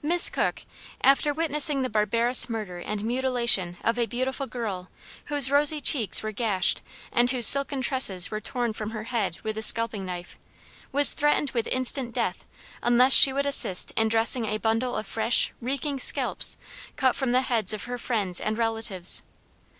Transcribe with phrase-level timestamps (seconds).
[0.00, 0.62] Miss Cook,
[1.00, 4.88] after witnessing the barbarous murder and mutilation of a beautiful girl,
[5.24, 9.56] whose rosy cheeks were gashed and whose silken tresses were torn from her head with
[9.56, 10.38] the scalping knife,
[10.92, 12.44] was threatened with instant death
[12.80, 16.56] unless she would assist in dressing a bundle of fresh, reeking scalps
[16.94, 19.24] cut from the heads of her friends and relatives.